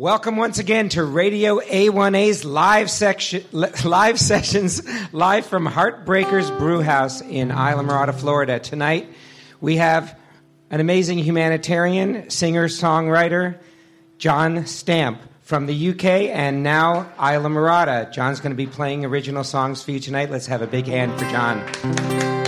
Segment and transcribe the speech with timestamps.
[0.00, 4.80] Welcome once again to Radio A1A's live section, live sessions,
[5.12, 8.58] live from Heartbreakers Brewhouse in Islamorada, Florida.
[8.58, 9.12] Tonight,
[9.60, 10.18] we have
[10.70, 13.58] an amazing humanitarian, singer, songwriter,
[14.16, 18.10] John Stamp from the UK, and now Islamorada.
[18.10, 20.30] John's going to be playing original songs for you tonight.
[20.30, 22.39] Let's have a big hand for John.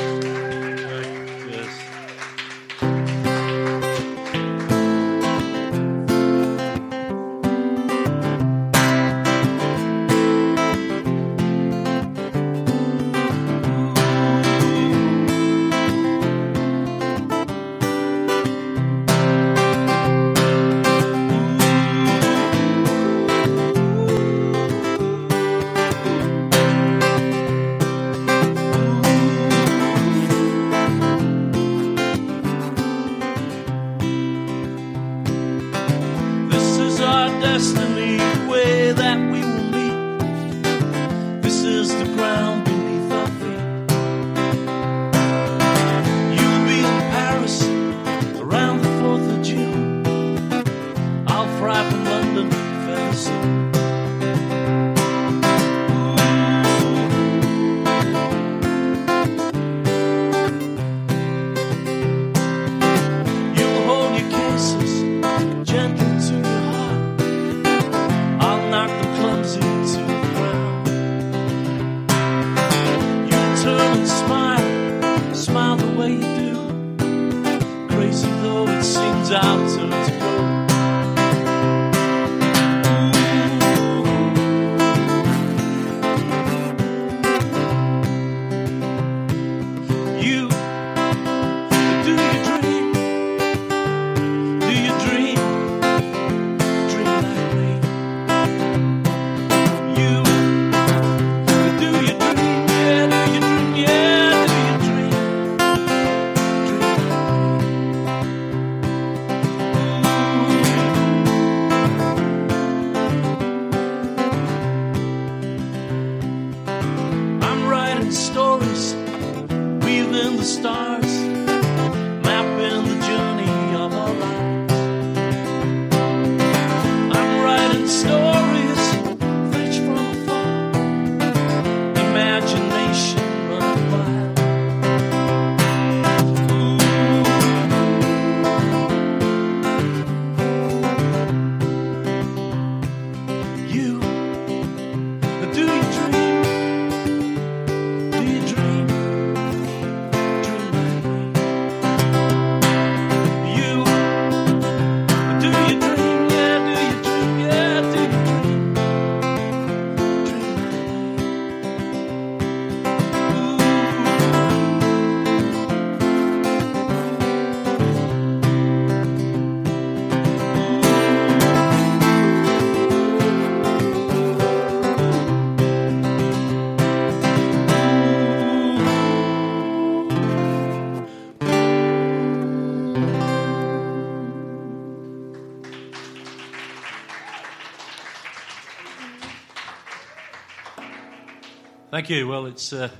[192.03, 192.27] Thank you.
[192.27, 192.91] Well, it's uh,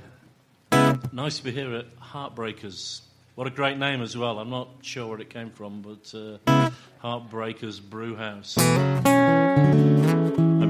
[1.11, 3.01] nice to be here at Heartbreakers.
[3.35, 4.39] What a great name as well.
[4.39, 6.71] I'm not sure where it came from, but uh,
[7.03, 8.57] Heartbreakers Brewhouse.
[8.57, 9.01] I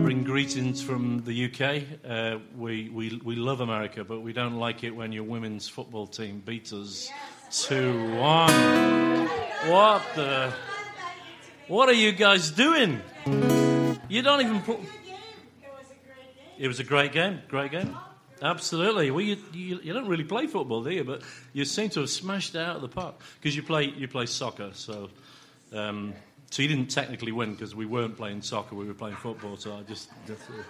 [0.02, 1.84] bring greetings from the UK.
[2.04, 6.08] Uh, we, we, we love America, but we don't like it when your women's football
[6.08, 7.12] team beat us
[7.52, 9.28] 2 1.
[9.70, 10.52] What the.
[11.68, 13.00] What are you guys doing?
[14.10, 14.80] You don't even put.
[16.58, 17.44] It was a great game.
[17.48, 17.96] Great game.
[18.44, 19.10] Absolutely.
[19.10, 21.06] Well, you, you, you, don't really play football, do you?
[21.06, 21.22] But
[21.54, 24.26] you seem to have smashed it out of the park because you play you play
[24.26, 24.72] soccer.
[24.74, 25.10] So,
[25.72, 26.14] um,
[26.52, 29.56] so you didn't technically win because we weren't playing soccer; we were playing football.
[29.56, 30.10] So I just.
[30.28, 30.64] just uh,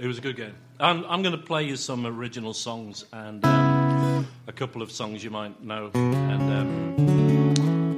[0.00, 0.54] it was a good game.
[0.80, 5.22] I'm, I'm going to play you some original songs and um, a couple of songs
[5.22, 5.92] you might know.
[5.94, 6.52] And.
[6.52, 6.85] Um,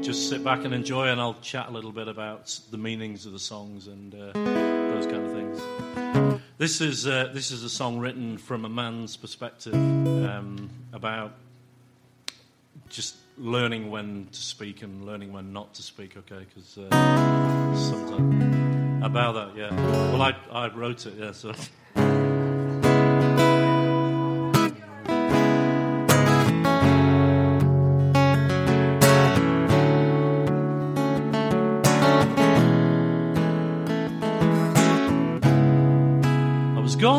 [0.09, 3.33] just sit back and enjoy, and I'll chat a little bit about the meanings of
[3.33, 6.41] the songs and uh, those kind of things.
[6.57, 11.33] This is uh, this is a song written from a man's perspective um, about
[12.89, 16.17] just learning when to speak and learning when not to speak.
[16.17, 19.75] Okay, because uh, sometimes about that, yeah.
[20.11, 21.33] Well, I I wrote it, yeah.
[21.33, 21.53] So.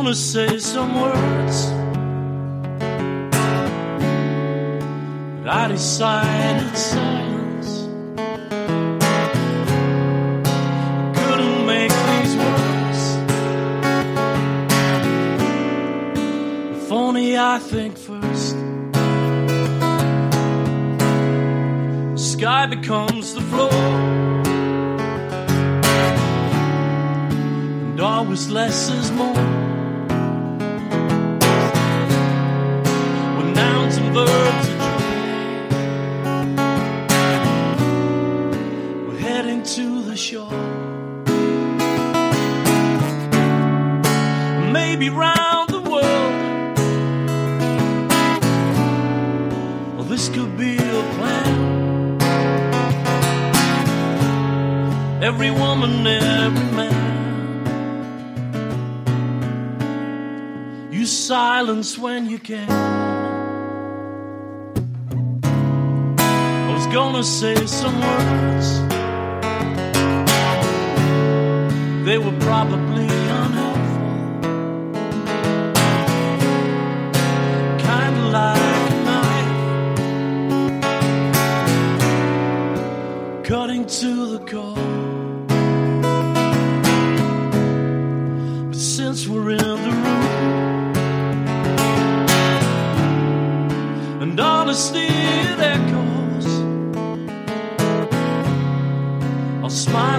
[0.10, 1.68] Gonna say some words.
[5.38, 7.88] But I decided silence.
[8.18, 8.20] I
[11.16, 13.02] couldn't make these words.
[16.84, 18.56] If only I think first.
[22.14, 23.72] The Sky becomes the floor.
[27.92, 29.59] And always less is more.
[34.26, 34.68] Nouns and verbs
[39.08, 40.52] we're heading to the shore.
[44.72, 46.78] Maybe round the world.
[49.96, 51.78] Well, this could be a plan.
[55.24, 57.10] Every woman, every man.
[60.92, 63.09] Use silence when you can.
[66.92, 68.80] Gonna say some words.
[72.06, 73.08] They were probably
[73.42, 74.16] unhelpful.
[77.78, 79.54] Kinda like a knife
[83.44, 85.09] cutting to the core.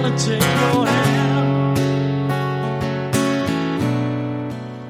[0.03, 1.77] And take your hand.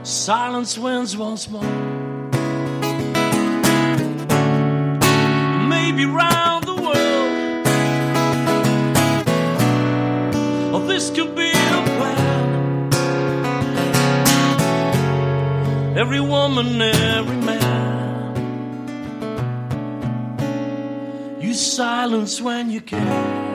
[0.07, 1.63] Silence wins once more.
[5.67, 7.67] Maybe round the world.
[10.73, 12.93] Oh, this could be a plan.
[15.97, 18.31] Every woman, every man.
[21.41, 23.50] Use silence when you can.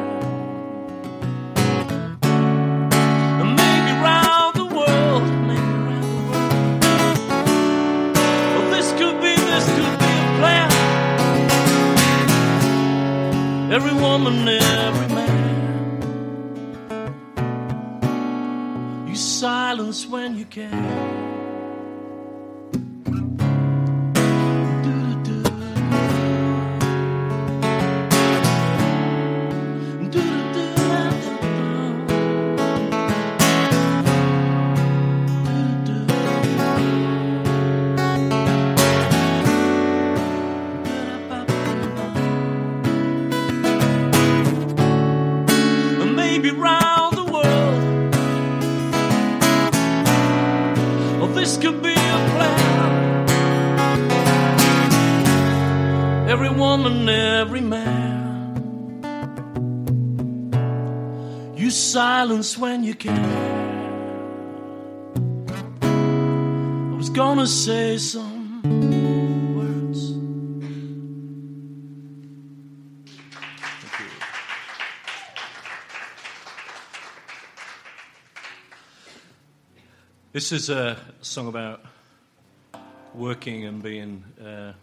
[62.37, 63.17] When you can.
[66.93, 68.63] I was gonna say some
[69.57, 70.13] words.
[80.35, 81.81] This is a song about
[83.15, 84.75] working and being uh,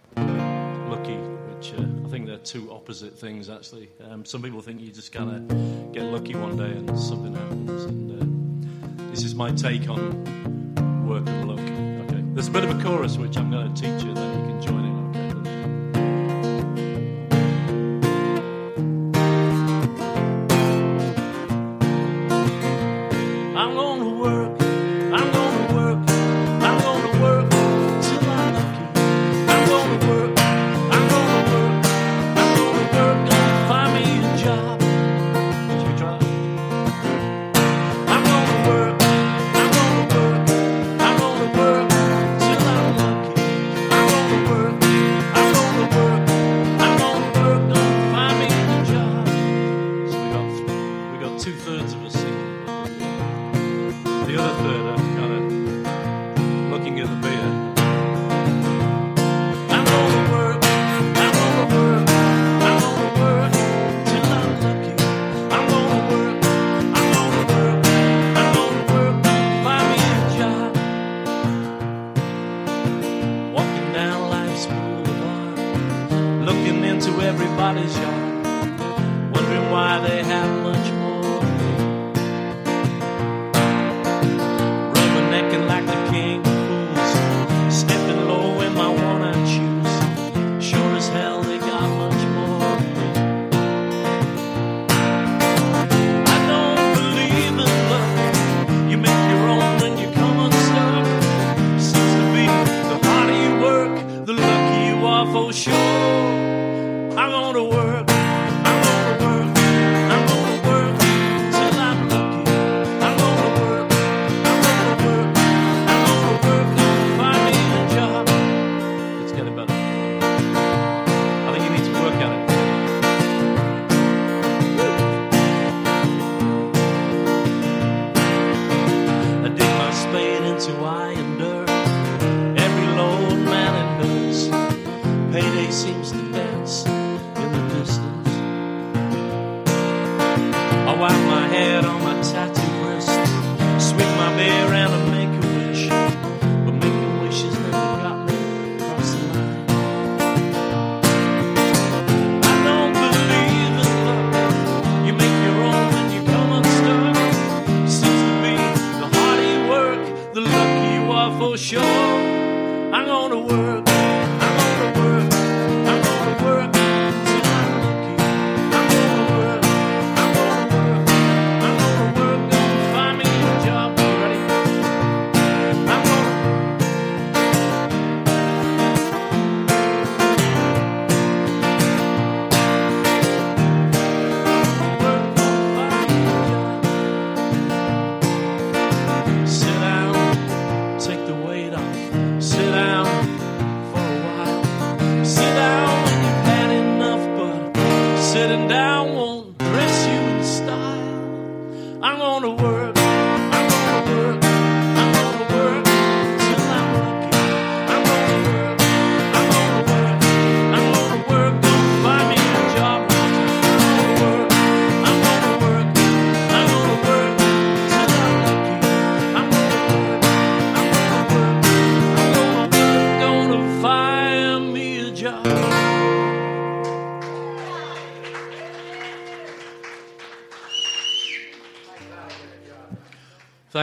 [0.89, 1.19] lucky,
[1.71, 3.89] uh, I think they're two opposite things, actually.
[4.09, 7.83] Um, some people think you just kind of get lucky one day and something happens.
[7.85, 11.59] And uh, this is my take on work and luck.
[11.59, 14.45] Okay, there's a bit of a chorus which I'm going to teach you, then you
[14.53, 14.82] can join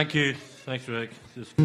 [0.01, 0.33] Thank you.
[0.65, 1.11] Thanks, Rick.
[1.35, 1.55] Just-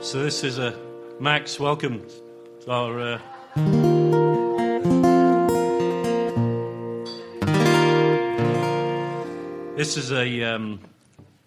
[0.00, 0.78] So this is a
[1.18, 1.58] Max.
[1.58, 2.06] Welcome
[2.60, 3.00] to our.
[3.00, 3.18] Uh,
[9.76, 10.78] this is a, um,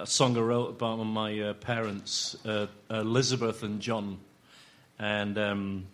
[0.01, 4.17] a song I wrote about my uh, parents, uh, Elizabeth and John,
[4.99, 5.85] and um,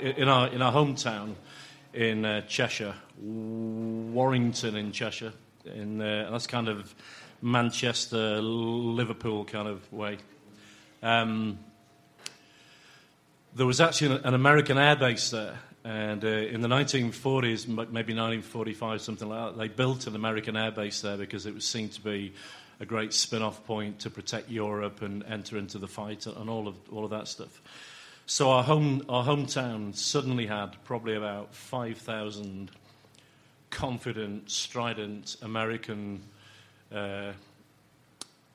[0.00, 1.34] in our in our hometown
[1.96, 5.32] in uh, Cheshire, Warrington in Cheshire,
[5.64, 6.94] in uh, that's kind of
[7.40, 10.18] Manchester, Liverpool kind of way.
[11.02, 11.58] Um,
[13.54, 19.00] there was actually an, an American airbase there, and uh, in the 1940s, maybe 1945,
[19.00, 22.34] something like that, they built an American airbase there because it was seen to be
[22.78, 26.76] a great spin-off point to protect Europe and enter into the fight and all of
[26.92, 27.62] all of that stuff.
[28.28, 32.72] So our home our hometown suddenly had probably about 5,000
[33.70, 36.22] confident, strident American
[36.92, 37.32] uh,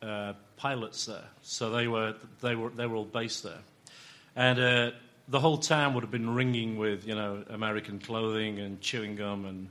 [0.01, 1.23] uh, pilots there.
[1.41, 3.61] So they were they were they were all based there,
[4.35, 4.91] and uh,
[5.29, 9.45] the whole town would have been ringing with you know American clothing and chewing gum
[9.45, 9.69] and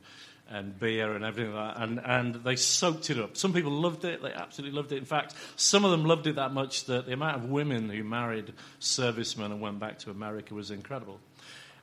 [0.50, 1.83] and beer and everything like that.
[1.83, 3.37] And and they soaked it up.
[3.37, 4.23] Some people loved it.
[4.23, 4.99] They absolutely loved it.
[4.99, 8.02] In fact, some of them loved it that much that the amount of women who
[8.04, 11.21] married servicemen and went back to America was incredible.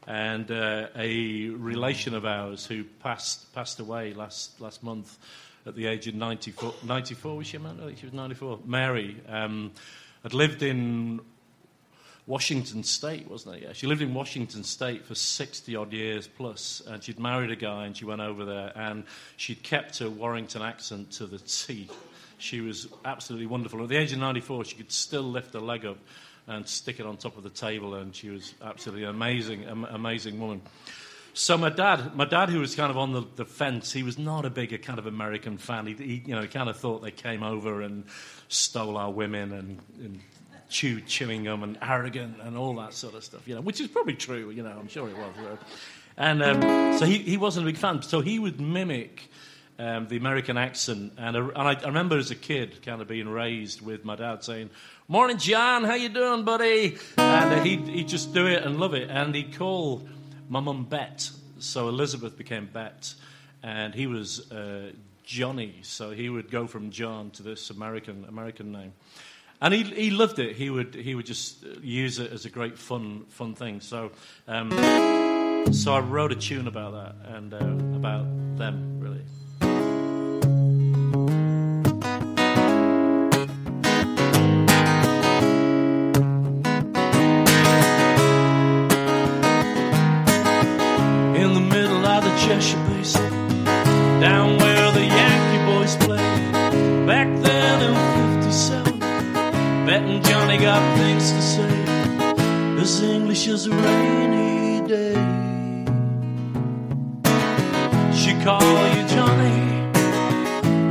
[0.06, 5.18] And uh, a relation of ours who passed passed away last last month
[5.66, 7.78] at the age of 94, 94 was she, man?
[7.82, 8.60] I think she was 94.
[8.66, 9.72] Mary um,
[10.24, 11.20] had lived in
[12.28, 13.64] Washington State, wasn't it?
[13.64, 17.56] Yeah, she lived in Washington State for 60 odd years plus, and she'd married a
[17.56, 19.06] guy and she went over there and
[19.38, 21.90] she'd kept her Warrington accent to the T.
[22.38, 23.82] She was absolutely wonderful.
[23.82, 25.98] At the age of 94, she could still lift her leg up
[26.48, 30.62] and stick it on top of the table, and she was absolutely amazing, amazing woman.
[31.34, 34.18] So my dad, my dad, who was kind of on the, the fence, he was
[34.18, 35.86] not a big kind of American fan.
[35.86, 38.06] He, he you know, kind of thought they came over and
[38.48, 40.20] stole our women and, and
[40.70, 43.48] chewed chewing gum and arrogant and all that sort of stuff.
[43.48, 44.50] You know, which is probably true.
[44.50, 45.60] You know, I'm sure it was.
[46.18, 48.02] And um, so he, he wasn't a big fan.
[48.02, 49.30] So he would mimic
[49.80, 51.14] um, the American accent.
[51.18, 54.44] And, and I, I remember as a kid kind of being raised with my dad
[54.44, 54.70] saying,
[55.08, 55.84] Morning, John.
[55.84, 56.98] How you doing, buddy?
[57.18, 59.10] And uh, he'd, he'd just do it and love it.
[59.10, 60.08] And he'd call
[60.50, 61.30] my mum Bet.
[61.60, 63.14] So Elizabeth became Bet.
[63.64, 64.92] And he was uh,
[65.24, 65.80] Johnny.
[65.84, 68.94] So he would go from John to this American, American name.
[69.60, 70.56] And he, he loved it.
[70.56, 73.82] He would, he would just use it as a great fun, fun thing.
[73.82, 74.12] So,
[74.48, 74.72] um,
[75.74, 78.26] so I wrote a tune about that and uh, about
[78.58, 79.24] them, really.
[103.58, 105.16] this rainy day.
[108.14, 108.62] She call
[108.96, 109.62] you Johnny,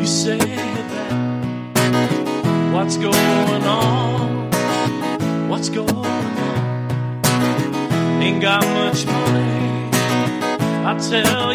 [0.00, 1.12] you say that.
[2.74, 4.50] What's going on?
[5.48, 6.62] What's going on?
[8.20, 9.90] Ain't got much money.
[10.88, 11.45] I tell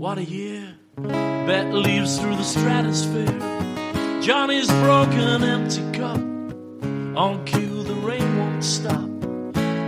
[0.00, 3.38] What a year that leaves through the stratosphere.
[4.22, 6.16] Johnny's broken empty cup.
[7.18, 9.10] On cue, the rain won't stop.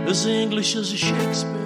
[0.07, 1.62] As English as a Shakespeare.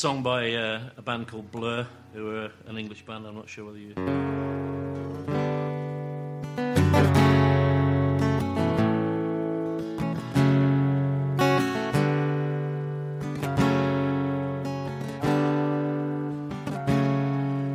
[0.00, 3.26] song by uh, a band called Blur, who are an English band.
[3.26, 3.92] I'm not sure whether you.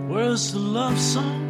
[0.10, 1.45] Where's the love song?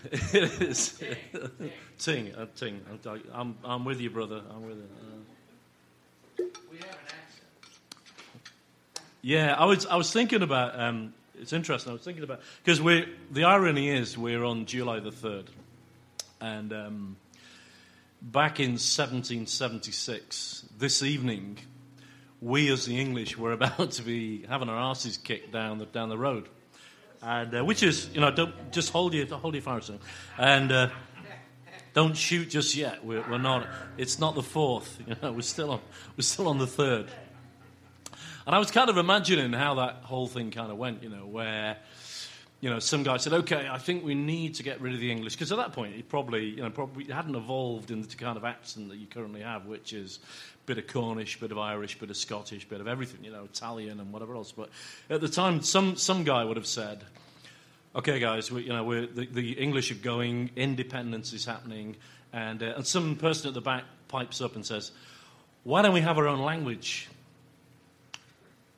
[0.12, 1.00] It is.
[1.98, 2.80] ting, a ting.
[3.32, 4.42] I'm, I'm with you, brother.
[4.50, 4.88] I'm with you.
[6.40, 8.50] Uh, We have an accent.
[9.22, 10.78] yeah, I was, I was thinking about.
[10.78, 11.90] Um, it's interesting.
[11.90, 13.06] I was thinking about because we.
[13.30, 15.50] The irony is we're on July the third,
[16.40, 17.16] and um,
[18.20, 21.58] back in 1776, this evening,
[22.40, 26.08] we as the English were about to be having our asses kicked down the down
[26.08, 26.48] the road,
[27.22, 29.98] and uh, which is you know don't just hold your hold your fire son,
[30.38, 30.72] and.
[30.72, 30.88] Uh,
[31.94, 33.04] don't shoot just yet.
[33.04, 33.66] We're, we're not.
[33.96, 35.00] It's not the fourth.
[35.04, 35.80] You know, we're still on.
[36.16, 37.08] We're still on the third.
[38.46, 41.02] And I was kind of imagining how that whole thing kind of went.
[41.02, 41.76] You know, where
[42.60, 45.10] you know some guy said, "Okay, I think we need to get rid of the
[45.10, 48.36] English," because at that point it probably you know probably hadn't evolved into the kind
[48.36, 50.18] of accent that you currently have, which is
[50.64, 53.24] a bit of Cornish, bit of Irish, bit of Scottish, bit of everything.
[53.24, 54.50] You know, Italian and whatever else.
[54.52, 54.70] But
[55.08, 57.04] at the time, some some guy would have said.
[57.94, 61.96] Okay, guys, we, you know we're, the, the English are going, independence is happening,
[62.32, 64.90] and, uh, and some person at the back pipes up and says,
[65.64, 67.08] "Why don't we have our own language?"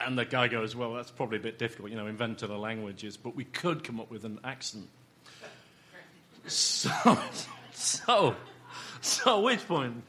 [0.01, 3.17] And the guy goes, "Well, that's probably a bit difficult, you know, inventing a languages,
[3.17, 4.89] but we could come up with an accent."
[6.47, 7.19] So,
[7.73, 8.35] so,
[9.03, 10.03] so at which point,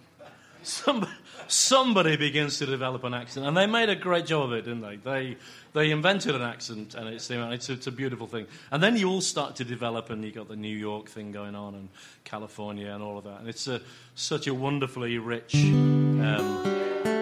[0.63, 1.11] somebody,
[1.47, 4.81] somebody begins to develop an accent, and they made a great job of it, didn't
[4.81, 4.95] they?
[4.95, 5.37] They
[5.73, 8.47] they invented an accent, and it's, it's, it's a beautiful thing.
[8.71, 11.55] And then you all start to develop, and you got the New York thing going
[11.55, 11.89] on, and
[12.23, 13.39] California, and all of that.
[13.39, 13.81] And it's a,
[14.15, 15.55] such a wonderfully rich.
[15.55, 17.20] Um,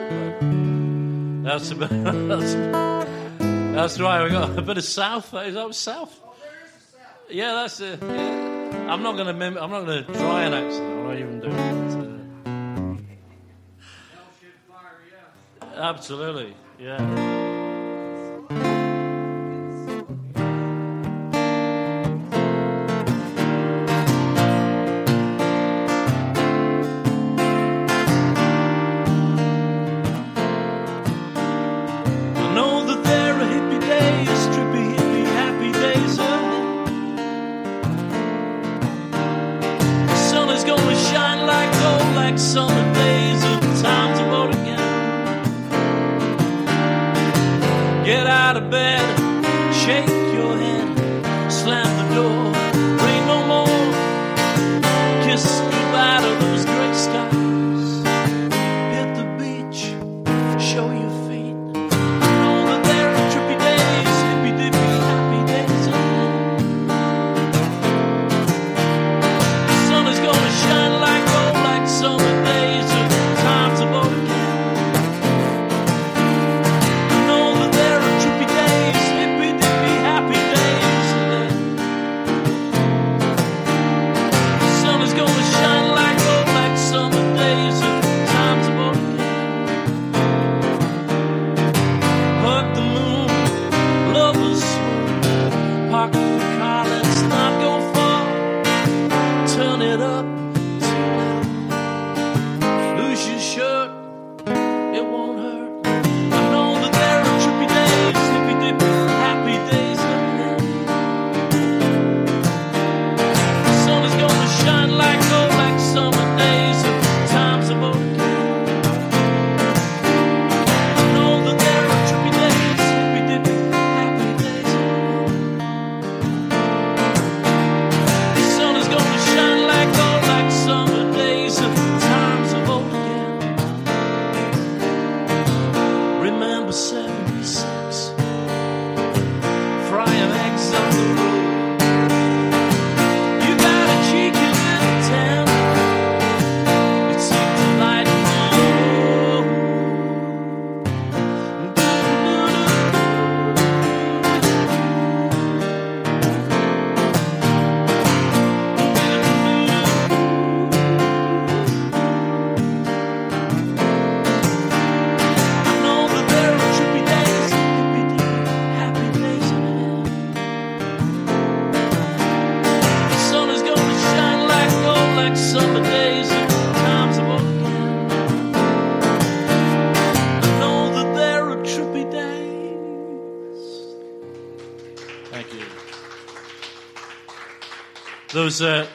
[1.43, 2.53] that's, a bit, that's,
[3.75, 4.23] that's right.
[4.23, 5.33] We got a bit of South.
[5.33, 6.19] Is that South?
[7.29, 7.99] Yeah, that's it.
[8.01, 8.87] Yeah.
[8.89, 10.83] I'm not going to mim- I'm not going to try an accent.
[10.83, 11.79] I'm not even doing it.
[15.61, 16.55] Uh, absolutely.
[16.79, 17.38] Yeah.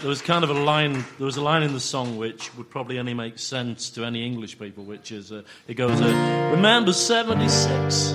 [0.04, 2.68] There was kind of a line there was a line in the song which would
[2.68, 6.92] probably only make sense to any English people, which is uh, it goes uh, remember
[6.92, 8.10] '76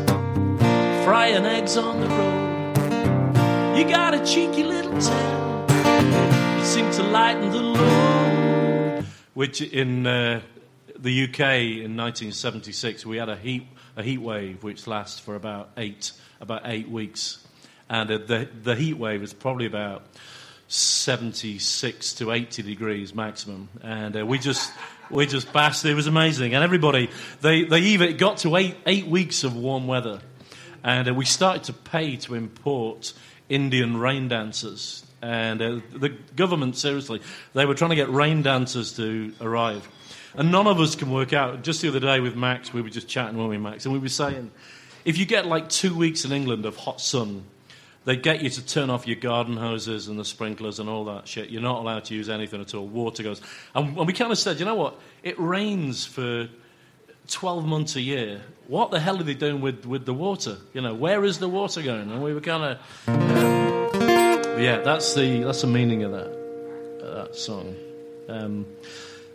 [1.03, 3.75] frying eggs on the road.
[3.75, 6.59] You got a cheeky little town.
[6.59, 9.05] You seem to lighten the load.
[9.33, 10.41] Which in uh,
[10.95, 11.39] the UK
[11.81, 13.65] in 1976 we had a heat
[13.97, 17.47] a heat wave which lasts for about eight about eight weeks,
[17.89, 20.03] and uh, the the heat wave is probably about
[20.69, 24.71] 76 to 80 degrees maximum, and uh, we just
[25.09, 25.83] we just bashed.
[25.83, 27.09] It was amazing, and everybody
[27.41, 30.21] they they even got to eight eight weeks of warm weather,
[30.83, 33.13] and uh, we started to pay to import
[33.49, 37.19] Indian rain dancers, and uh, the government seriously
[37.53, 39.89] they were trying to get rain dancers to arrive.
[40.35, 41.63] And none of us can work out.
[41.63, 43.85] Just the other day with Max, we were just chatting, weren't we, Max?
[43.85, 44.51] And we were saying,
[45.03, 47.45] if you get like two weeks in England of hot sun,
[48.09, 51.27] they get you to turn off your garden hoses and the sprinklers and all that
[51.27, 51.51] shit.
[51.51, 52.87] You're not allowed to use anything at all.
[52.87, 53.39] Water goes.
[53.75, 54.99] And, and we kind of said, you know what?
[55.21, 56.49] It rains for
[57.27, 58.41] 12 months a year.
[58.65, 60.57] What the hell are they doing with, with the water?
[60.73, 62.09] You know, where is the water going?
[62.09, 62.79] And we were kind of.
[64.59, 67.75] Yeah, that's the, that's the meaning of that, uh, that song.
[68.27, 68.65] Um,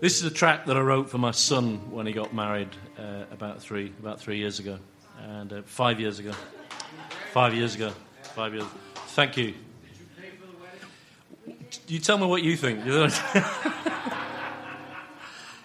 [0.01, 3.27] this is a track that I wrote for my son when he got married uh,
[3.31, 4.81] about three about three years ago,
[5.23, 6.33] and uh, five years ago,
[7.33, 7.93] five years ago,
[8.35, 8.67] five years.
[9.15, 9.55] Thank you.
[11.87, 12.85] You tell me what you think.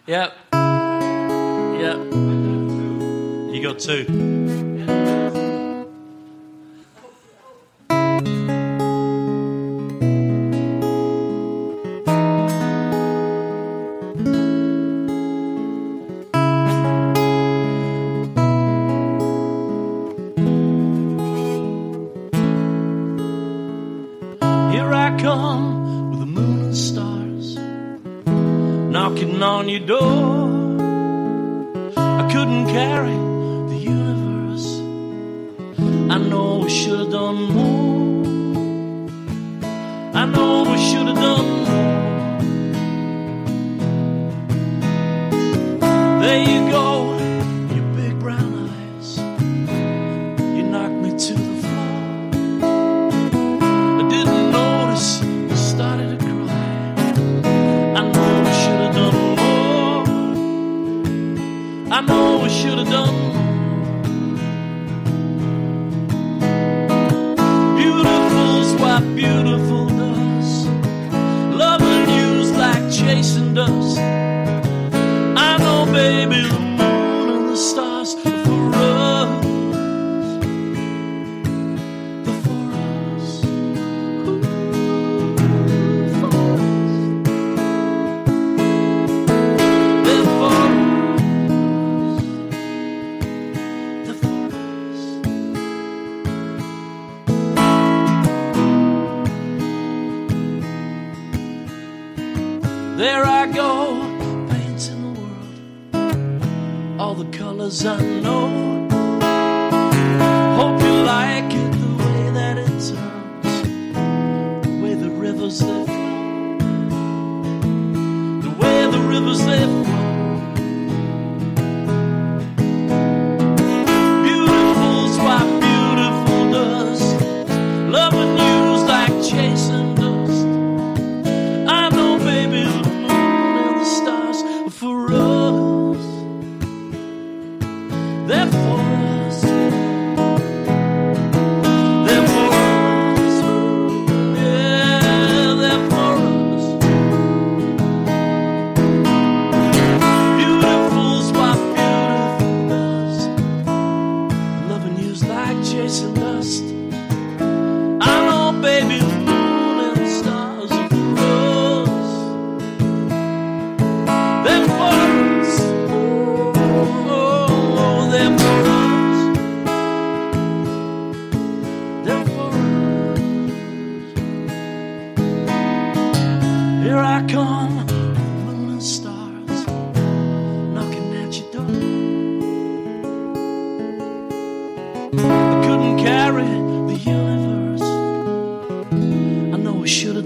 [0.05, 1.97] yeah, yeah.
[3.51, 4.38] You got two.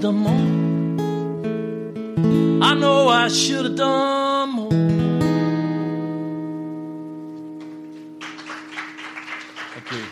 [0.04, 0.36] done more.
[2.62, 4.70] I know I should have done more.
[9.72, 10.04] Thank you.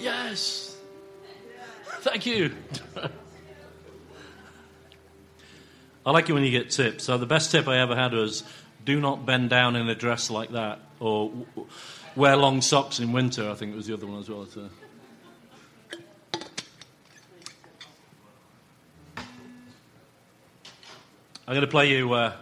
[0.00, 0.76] Yes.
[2.00, 2.50] Thank you.
[6.10, 7.04] I like it when you get tips.
[7.04, 8.42] So the best tip I ever had was
[8.84, 11.30] do not bend down in a dress like that, or
[12.16, 13.48] wear long socks in winter.
[13.48, 14.44] I think it was the other one as well.
[14.46, 14.68] So.
[21.46, 22.32] I'm going to play you uh,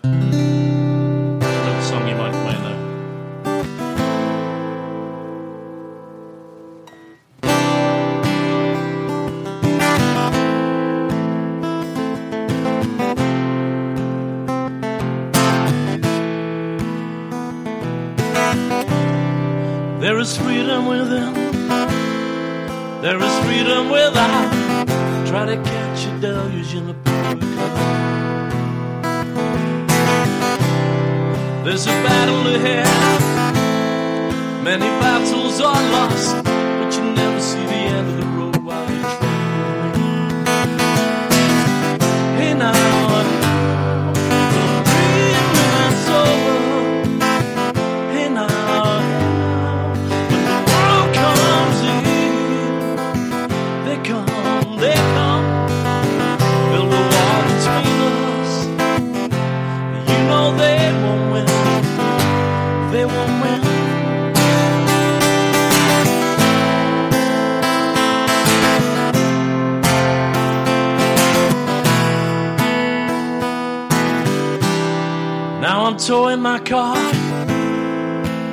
[76.07, 76.95] Now I'm my car.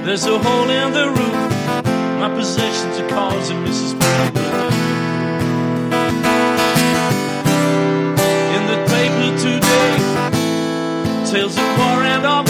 [0.04, 1.86] There's a hole in the roof.
[2.20, 3.94] My possessions are causing Mrs.
[8.56, 9.98] In the paper today,
[11.32, 12.45] tales of war and of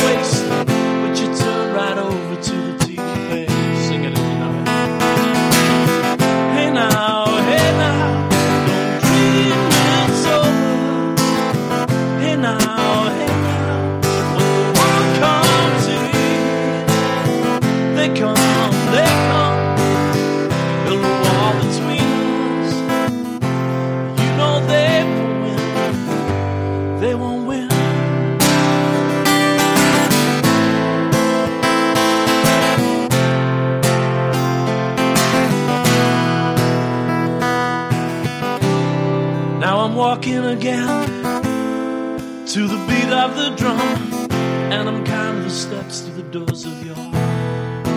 [40.58, 44.30] again to the beat of the drum,
[44.72, 47.88] and I'm counting the steps to the doors of your heart.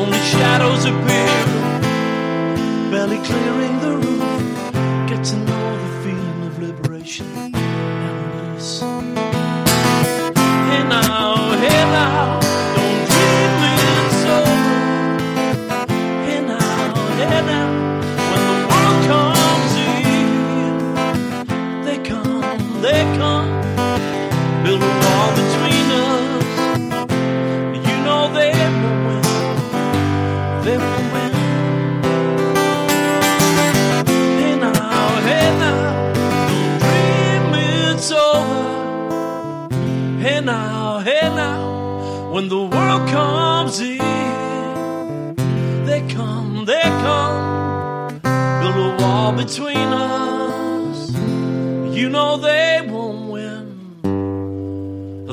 [0.00, 1.32] Only shadows appear,
[2.90, 3.87] barely clearing the
[42.38, 45.34] when the world comes in,
[45.84, 48.20] they come, they come,
[48.60, 51.10] build a wall between us.
[51.98, 53.66] You know they won't win,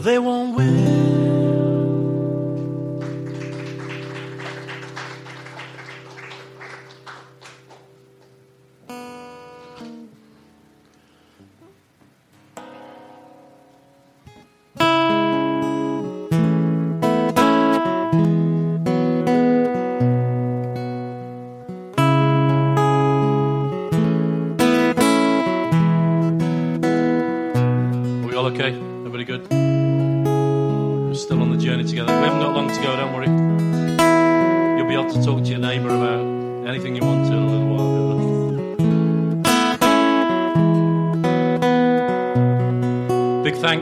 [0.02, 1.05] they won't win.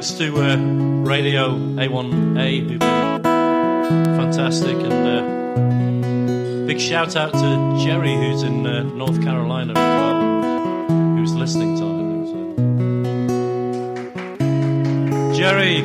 [0.03, 0.57] Thanks to uh,
[1.07, 3.23] Radio A1A, who've been
[4.17, 10.89] fantastic, and uh, big shout out to Jerry, who's in uh, North Carolina as well,
[11.15, 11.85] who's listening to
[15.29, 15.37] it.
[15.37, 15.75] Jerry,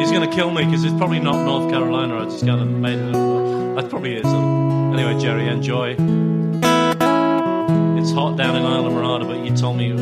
[0.00, 2.22] he's going to kill me because it's probably not North Carolina.
[2.22, 3.76] I just kind of made it up.
[3.76, 4.26] That probably is.
[4.26, 5.94] Anyway, Jerry, enjoy.
[8.00, 9.92] It's hot down in Islamorada, but you told me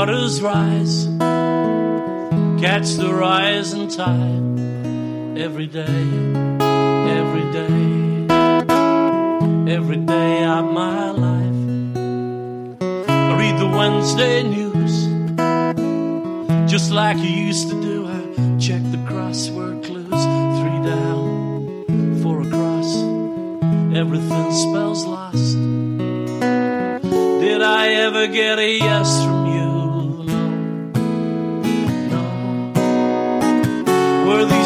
[0.00, 1.04] waters rise,
[2.58, 4.58] catch the rising tide
[5.38, 6.04] every day,
[7.20, 8.26] every day,
[9.76, 11.60] every day of my life.
[13.10, 14.94] I read the Wednesday news
[16.70, 18.06] just like you used to do.
[18.06, 18.20] I
[18.58, 20.22] check the crossword clues,
[20.60, 22.90] three down, four across,
[23.94, 25.58] everything spells lost.
[27.44, 29.39] Did I ever get a yes from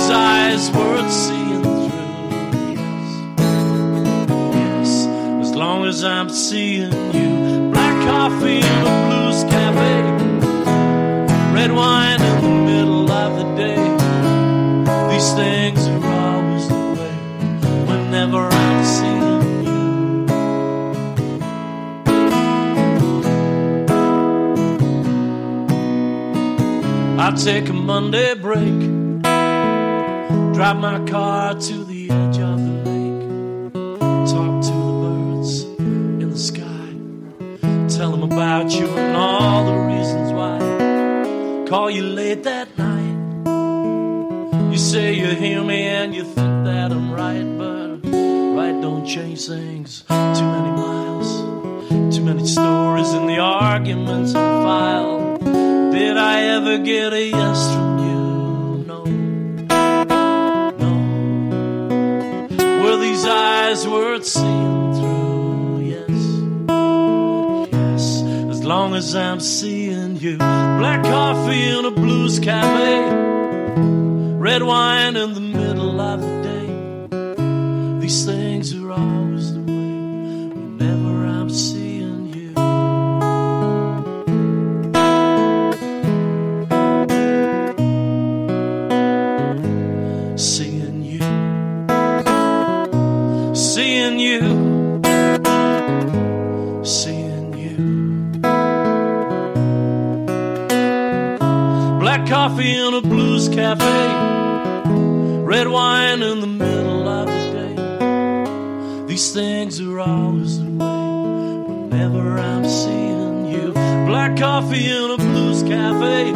[0.04, 1.88] These eyes worth seeing through?
[2.76, 3.08] Yes.
[4.54, 5.06] Yes.
[5.40, 7.70] As long as I'm seeing you.
[7.72, 9.94] Black coffee in a blues cafe.
[11.54, 13.82] Red wine in the middle of the day.
[15.10, 17.14] These things are always the way.
[17.88, 19.84] Whenever I'm seeing you.
[27.18, 28.93] I take a Monday break,
[30.54, 33.72] drive my car to the edge of the lake,
[34.30, 40.32] talk to the birds in the sky, tell them about you and all the reasons
[40.32, 40.58] why.
[41.68, 43.02] Call you late that night.
[44.70, 48.08] You say you hear me and you think that I'm right, but
[48.56, 50.02] right don't change things.
[50.02, 55.36] Too many miles, too many stories in the arguments on file.
[55.90, 57.83] Did I ever get a yes
[68.94, 70.36] as I'm seeing you.
[70.36, 73.10] Black coffee in a blues cafe.
[74.38, 75.40] Red wine in the
[102.86, 104.08] in a blues cafe,
[105.42, 109.06] red wine in the middle of the day.
[109.06, 113.72] These things are always the way whenever I'm seeing you.
[113.72, 116.32] Black coffee in a blues cafe,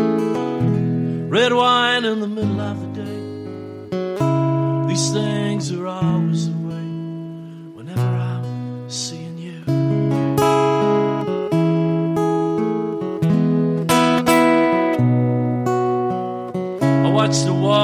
[1.28, 4.88] red wine in the middle of the day.
[4.88, 6.27] These things are always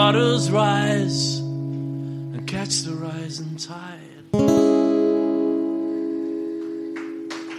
[0.07, 4.01] waters rise and catch the rising tide.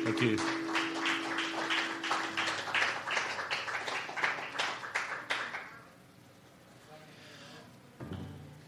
[0.03, 0.37] Thank you.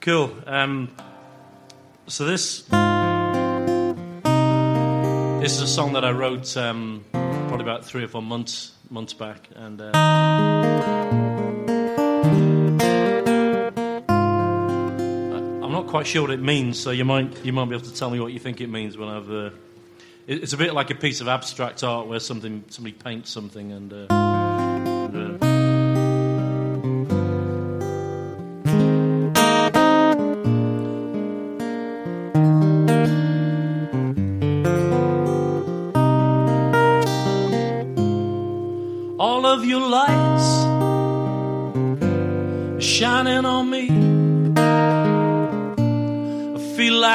[0.02, 0.32] Cool.
[0.48, 0.90] Um,
[2.08, 2.62] so this
[5.42, 9.14] this is a song that I wrote um, probably about three or four months months
[9.14, 11.07] back, and uh,
[15.88, 16.78] not quite sure what it means.
[16.78, 18.98] So you might you might be able to tell me what you think it means
[18.98, 19.32] when I've.
[19.32, 19.50] Uh,
[20.28, 23.94] it's a bit like a piece of abstract art where something somebody paints something and.
[23.94, 24.37] Uh,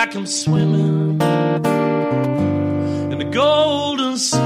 [0.07, 1.20] like I'm swimming
[3.12, 4.36] in the golden sea,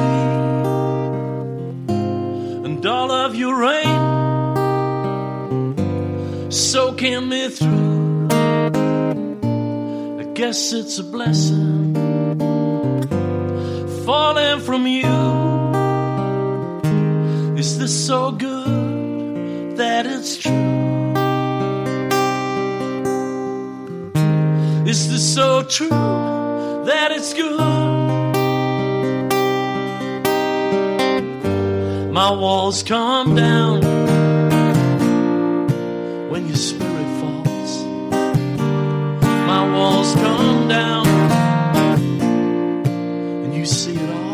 [2.66, 3.96] and all of your rain
[6.52, 8.28] soaking me through.
[10.20, 11.94] I guess it's a blessing
[14.04, 15.16] falling from you.
[17.57, 20.65] Is this so good that it's true?
[25.68, 27.56] True that it's good?
[32.12, 33.80] My walls come down
[36.30, 37.84] when your spirit falls.
[39.46, 41.06] My walls come down
[43.44, 44.26] and you see it all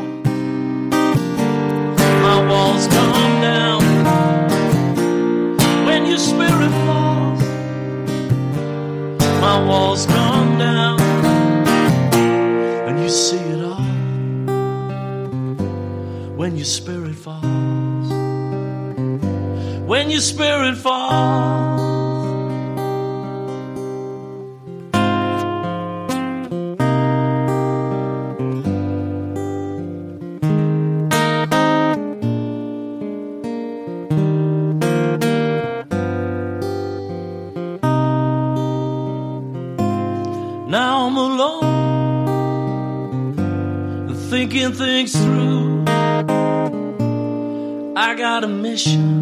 [2.22, 3.82] my walls come down
[5.86, 7.42] when your spirit falls.
[9.40, 10.21] My walls come
[16.62, 18.12] your spirit falls.
[19.84, 21.80] When your spirit falls.
[40.70, 41.72] Now I'm alone
[44.30, 45.31] thinking things through.
[48.42, 49.21] Got a mission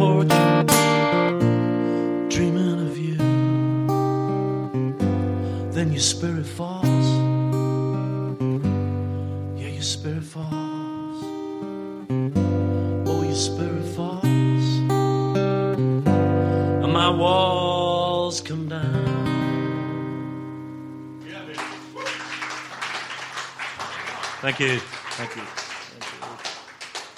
[24.51, 24.79] Thank you.
[24.79, 25.43] Thank you.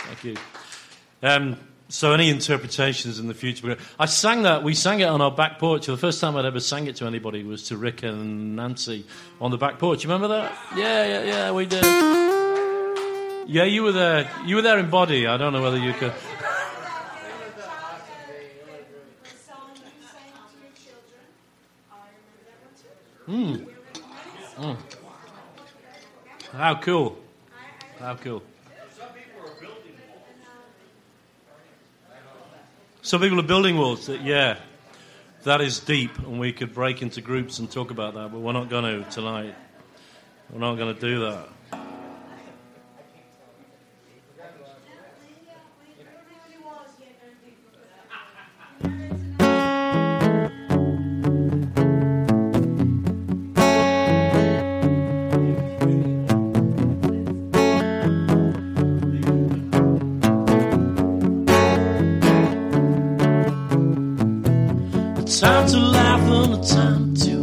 [0.06, 0.36] Thank you.
[1.24, 1.58] Um,
[1.90, 3.76] so, any interpretations in the future?
[3.98, 4.62] I sang that.
[4.62, 5.88] We sang it on our back porch.
[5.88, 9.08] The first time I'd ever sang it to anybody was to Rick and Nancy
[9.42, 10.04] on the back porch.
[10.04, 10.54] You remember that?
[10.76, 11.52] Yeah, yeah, yeah.
[11.52, 11.84] We did.
[13.50, 14.30] Yeah, you were there.
[14.46, 15.26] You were there in body.
[15.26, 16.12] I don't know whether you could.
[23.26, 23.56] Hmm.
[24.56, 24.78] Mm.
[26.52, 27.23] How cool.
[28.04, 28.44] How cool.
[33.02, 34.08] Some people are building walls.
[34.08, 34.58] That, yeah,
[35.44, 38.52] that is deep, and we could break into groups and talk about that, but we're
[38.52, 39.56] not going to tonight.
[40.52, 41.48] We're not going to do that.
[65.40, 67.43] Time to laugh and a time to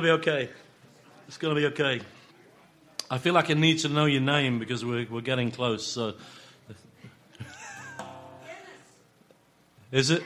[0.00, 0.50] going to be okay.
[1.26, 2.00] It's going to be okay.
[3.10, 5.84] I feel like I need to know your name because we're, we're getting close.
[5.84, 6.14] So.
[9.90, 10.22] Is it?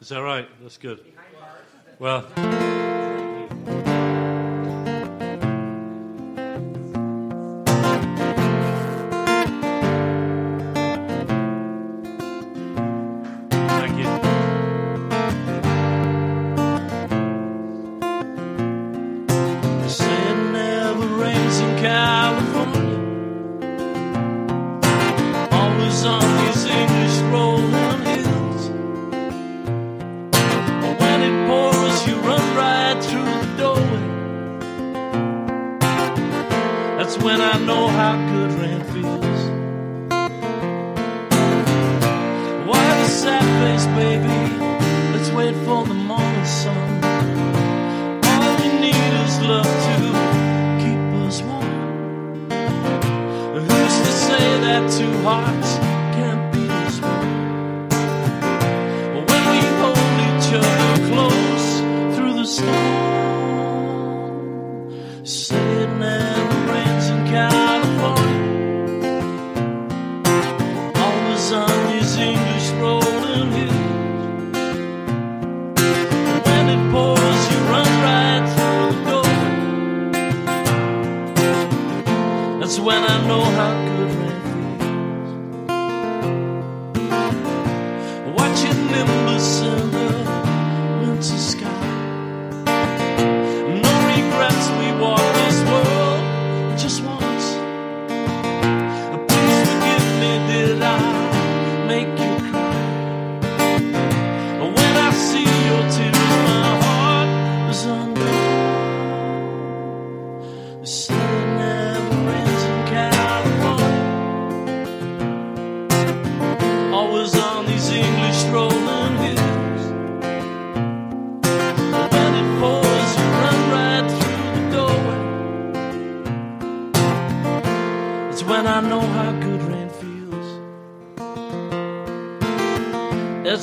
[0.00, 0.46] Is that right?
[0.60, 1.00] That's good.
[1.98, 2.26] Well.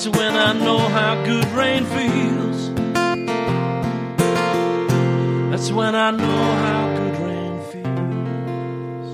[0.02, 2.74] That's when I know how good rain feels.
[5.52, 9.12] That's when I know how good rain feels.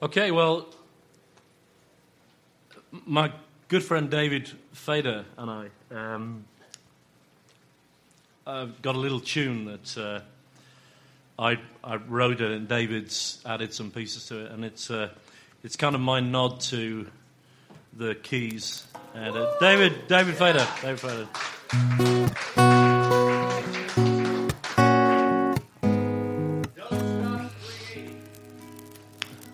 [0.00, 0.68] Okay, well,
[3.04, 3.32] my
[3.66, 6.44] good friend David Fader and I um,
[8.46, 10.20] I've got a little tune that uh,
[11.38, 15.08] I, I wrote it, and David's added some pieces to it, and it's uh,
[15.64, 17.06] it's kind of my nod to
[17.92, 18.86] the keys.
[19.14, 21.28] And uh, David, David Fader, David Fader.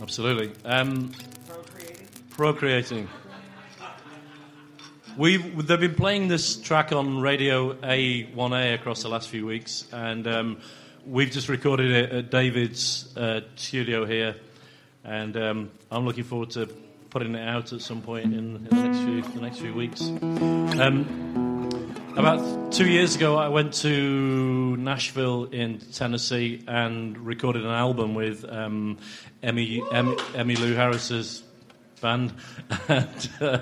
[0.02, 0.50] Absolutely.
[0.64, 1.12] Um,
[2.30, 3.08] procreating.
[5.16, 10.26] We've they've been playing this track on Radio A1A across the last few weeks, and
[10.26, 10.60] um,
[11.06, 14.36] we've just recorded it at David's uh, studio here,
[15.04, 16.68] and um, I'm looking forward to
[17.10, 20.00] putting it out at some point in, in the next few the next few weeks.
[20.80, 21.68] Um,
[22.16, 28.44] about two years ago, I went to Nashville in Tennessee and recorded an album with
[28.50, 28.98] um,
[29.42, 31.42] Emmy, Emmy Emmylou Harris's
[32.00, 32.32] band,
[32.88, 33.60] and uh,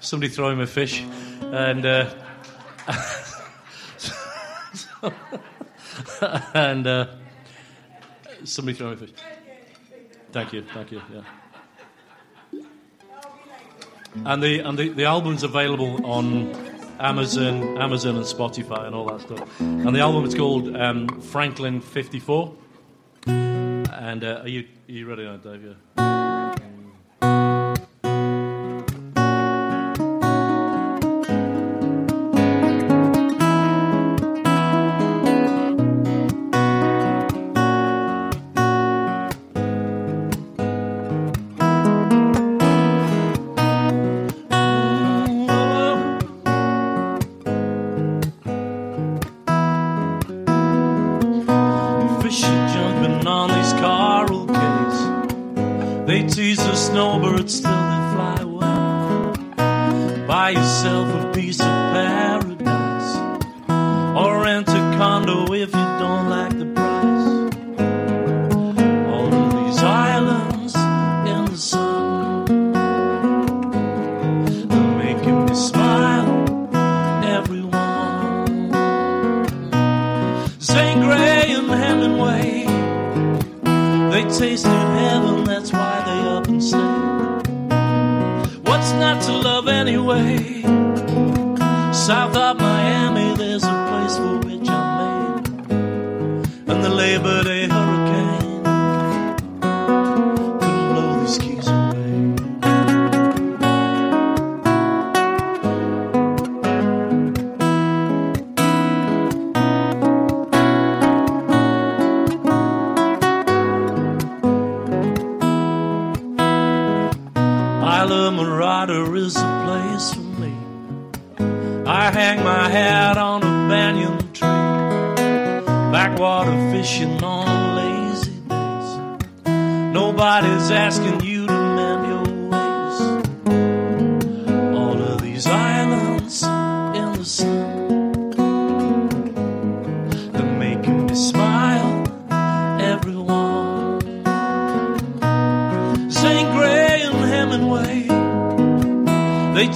[0.00, 1.02] somebody throw him a fish,
[1.42, 2.14] and uh,
[6.54, 7.06] and uh,
[8.44, 9.10] somebody throw a fish.
[10.32, 11.02] Thank you, thank you.
[11.12, 11.22] Yeah.
[14.24, 16.52] And the and the, the album's available on
[16.98, 19.60] Amazon, Amazon and Spotify and all that stuff.
[19.60, 22.54] And the album is called um, Franklin Fifty Four.
[23.26, 25.64] And uh, are you are you ready now, Dave?
[25.96, 26.29] Yeah.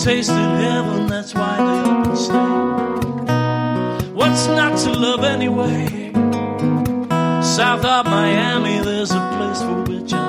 [0.04, 4.12] tasted heaven, that's why they up and stay.
[4.12, 6.12] What's not to love anyway?
[7.42, 10.23] South of Miami, there's a place for which I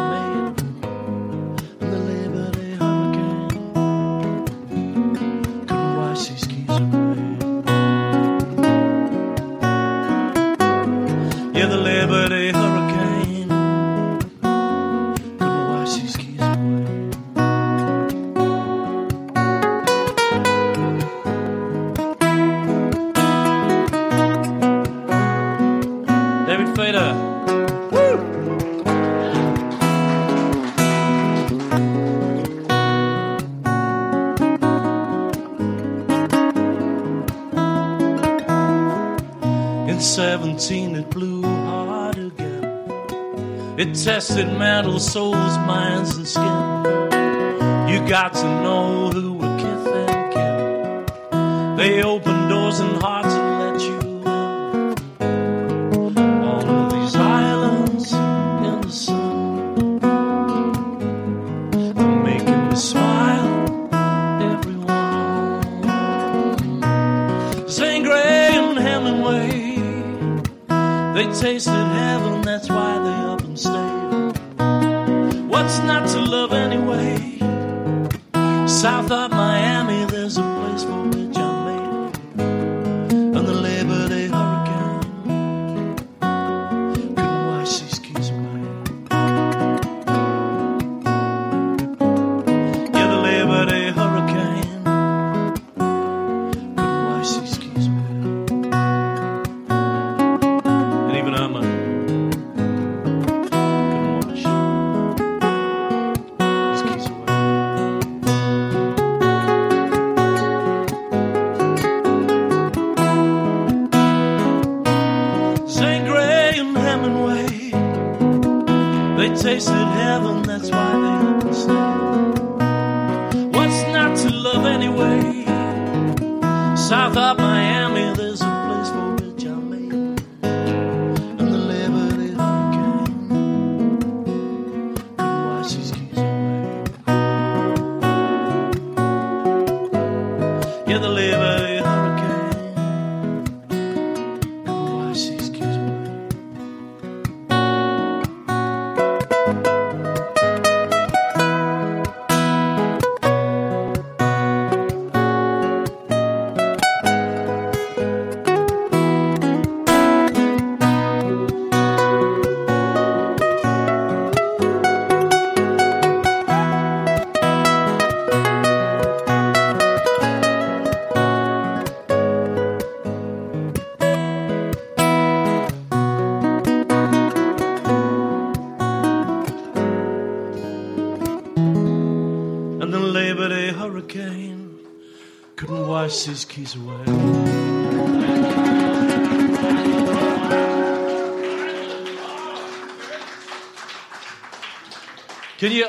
[44.03, 46.43] tested metal souls, minds, and skin.
[47.89, 51.77] You got to know who were Kith and Kim.
[51.77, 53.14] They opened doors and hearts.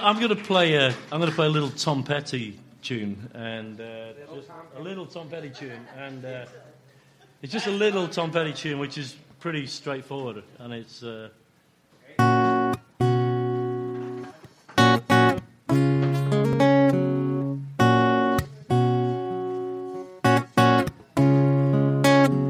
[0.06, 0.94] I'm going to play a.
[1.10, 5.28] I'm going to play a little Tom Petty tune and uh, just a little Tom
[5.28, 6.46] Petty tune, and uh,
[7.42, 11.02] it's just a little Tom Petty tune, which is pretty straightforward, and it's.
[11.02, 11.30] Uh,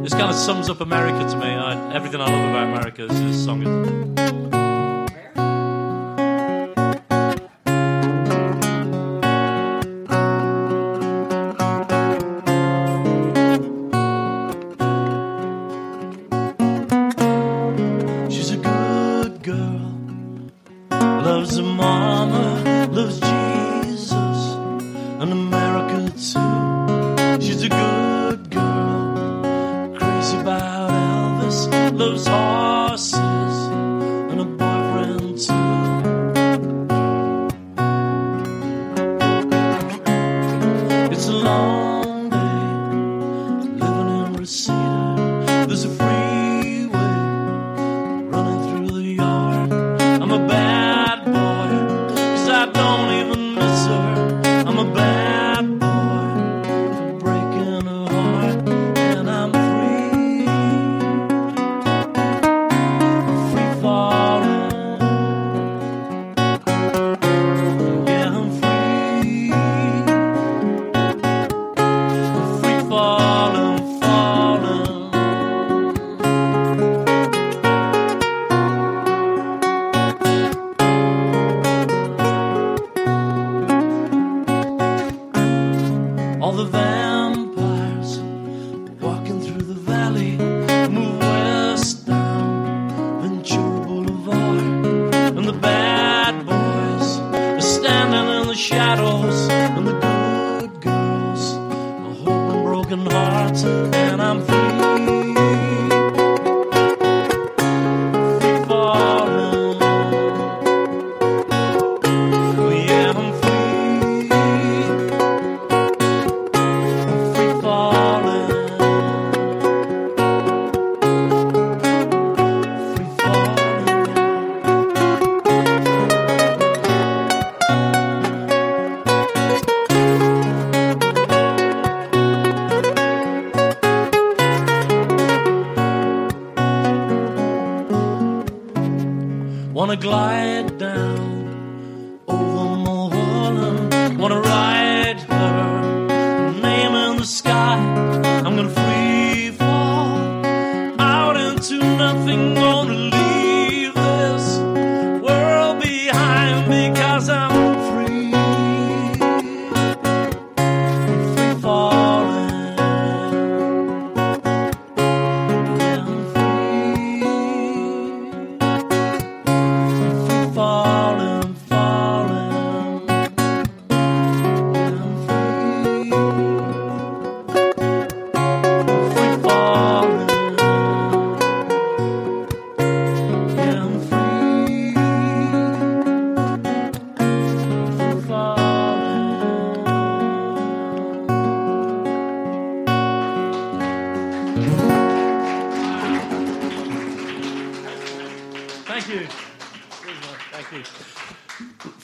[0.02, 1.46] This kind of sums up America to me.
[1.46, 4.25] I, everything I love about America is this song.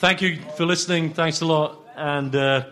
[0.03, 1.15] Thank you for listening.
[1.15, 1.79] Thanks a lot.
[1.95, 2.65] And uh,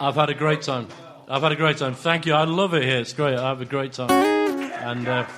[0.00, 0.88] I've had a great time.
[1.28, 1.94] I've had a great time.
[1.94, 2.34] Thank you.
[2.34, 2.98] I love it here.
[2.98, 3.38] It's great.
[3.38, 4.10] I have a great time.
[4.10, 5.28] And uh,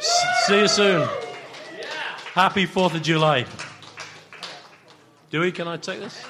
[0.00, 1.08] see you soon.
[2.32, 3.46] Happy 4th of July.
[5.30, 6.23] Dewey, can I take this?